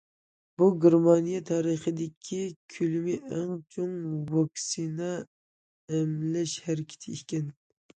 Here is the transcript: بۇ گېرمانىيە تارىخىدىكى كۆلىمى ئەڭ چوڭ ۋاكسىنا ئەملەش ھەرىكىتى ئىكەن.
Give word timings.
بۇ 0.61 0.69
گېرمانىيە 0.85 1.41
تارىخىدىكى 1.49 2.41
كۆلىمى 2.77 3.19
ئەڭ 3.29 3.55
چوڭ 3.77 3.95
ۋاكسىنا 4.35 5.15
ئەملەش 5.23 6.61
ھەرىكىتى 6.71 7.21
ئىكەن. 7.21 7.59